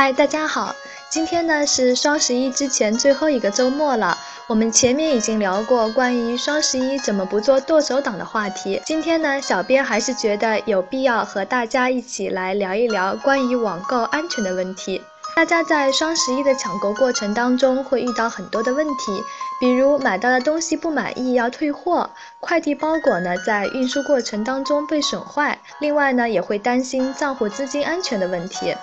[0.00, 0.76] 嗨，大家好，
[1.10, 4.16] 今天呢是双十一之前最后一个周末了。
[4.46, 8.80] 我们前面已经聊过关于双十一怎么不做剁手党的话题。
[8.86, 15.02] 今天呢，小编还是觉得有必要和大家一起来聊一聊关于网购安全的问题。
[15.34, 19.20] 大家在双十一的抢购过程当中会遇到很多的问题，
[19.58, 22.08] 比如买到的东西不满意要退货，
[22.38, 28.76] 快递包裹呢在运输过程当中被损坏，另外呢也会担心账户资金安全的问题。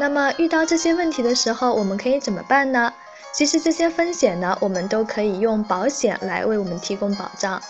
[0.00, 2.90] 那么遇到这些问题的时候，我们可以怎么办呢？
[3.34, 7.60] 其实这些风险呢，我们都可以用保险来为我们提供保障。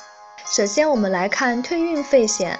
[0.47, 2.56] 首先，我们来看退运费险。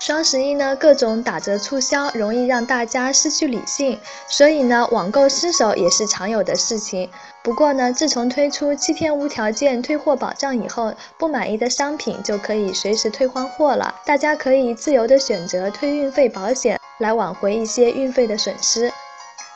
[0.00, 7.08] 双十一呢，各种打折促销容易让大家失去理性，所以呢，网购失手也是常有的事情。
[7.42, 16.79] 不过呢，自从推出七天无条件退货保障以后，不满意的商品就可以随时退换货了，大家可以自由的选择退运费保险。
[17.00, 18.92] 来挽回一些运费的损失。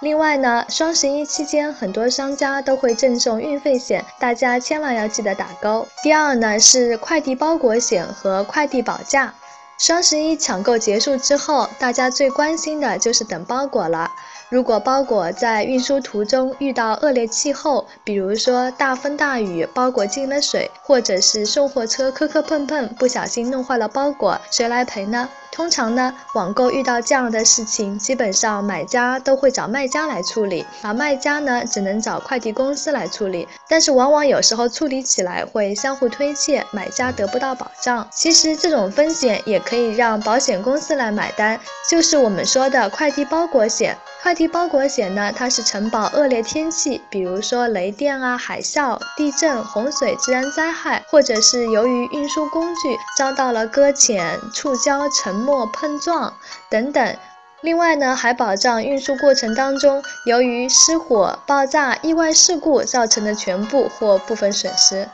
[0.00, 5.86] 另外呢，双十一期间很多商家都会赠送运费险，大家千万要记得打勾。
[6.02, 9.32] 第二呢是快递包裹险和快递保价。
[9.78, 14.10] 双十一抢购结束之后，大家最关心的就是等包裹了。
[14.50, 25.28] 如果包裹在运输途中遇到恶劣气候，比如说大风大雨，包裹进了水，或者是送货车磕磕碰碰，不小心弄坏了包裹，谁来赔呢？
[25.50, 33.46] 通常呢，网购遇到这样的事情，基本上买家都会找卖家来处理，而卖家呢，只能找快递公司来处理。
[33.68, 38.06] 但是往往有时候处理起来会相互推卸，买家得不到保障。
[38.12, 43.96] 其实这种风险也可以让保险公司来买单，就是我们说的快递包裹险。
[44.22, 56.34] 快递包裹险呢，它是承保恶劣天气，比如说雷电啊、海啸、地震、洪水、自然灾害，或者是由于运输工具遭到了搁浅、触礁、沉没、碰撞
[56.68, 57.16] 等等。
[57.60, 65.08] 另外呢，还保障运输过程当中由于失火、爆炸、意外事故造成的全部或部分损失。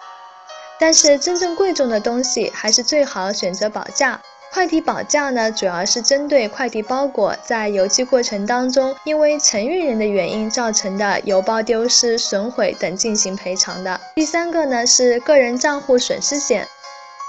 [0.80, 4.20] 但是真正贵重的东西，还是最好选择保价。
[4.52, 14.00] 快递保价呢，主要是针对快递包裹在邮寄过程当中，因为承运人的原因造成的邮包丢失、损毁等进行赔偿的。
[14.16, 16.66] 第三个呢是个人账户损失险，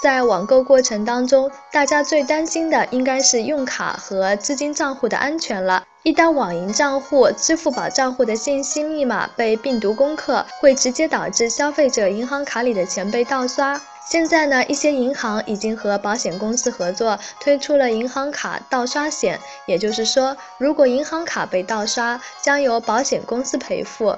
[0.02, 5.84] 在网购过程当中，大家最担心的应该是用卡和资金账户的安全了。
[6.02, 13.80] 一旦网银账户、支付宝账户的信息密码被病毒攻克，会直接导致消费者银行卡里的钱被盗刷。
[14.10, 19.40] 现在呢，一些银行已经和保险公司合作，推出了银行卡盗刷险。
[19.68, 24.18] 也就是说，如果银行卡被盗刷，将由保险公司赔付。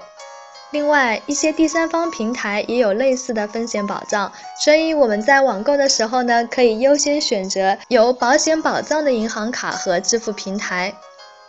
[0.73, 10.91] 另外，一些第三方平台也有类似的风险保障，所以我们在网购的时候呢，可以优先选择有保险保障的银行卡和支付平台。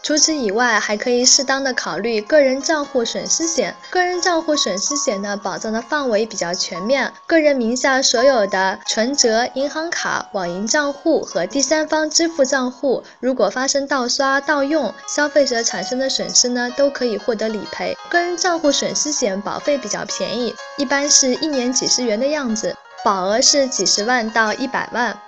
[0.04, 3.74] 除此以外，还可以适当的考虑个人账户损失险。
[3.88, 17.96] 个人账户损失险呢，保障的范围比较全面，个人名下所有的存折、银行卡、网银账户和第三方支付账户，如果发生盗刷、盗用，消费者产生的损失呢，都可以获得理赔。
[18.10, 25.18] 个人账户损失险保费比较便宜，一般是一年几十元的样子，保额是几十万到一百万。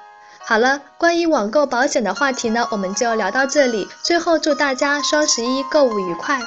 [0.48, 3.88] 好了，关于网购保险的话题呢，我们就聊到这里。
[4.04, 6.38] 最后祝大家双十一购物愉快。